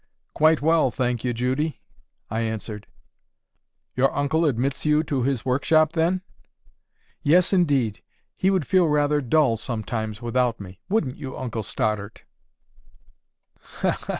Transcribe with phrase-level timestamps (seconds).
[0.33, 1.79] "Quite well, thank you, Judy,"
[2.27, 2.87] I answered.
[3.95, 6.23] "Your uncle admits you to his workshop, then?"
[7.21, 8.01] "Yes, indeed.
[8.35, 10.79] He would feel rather dull, sometimes, without me.
[10.89, 12.23] Wouldn't you, Uncle Stoddart?"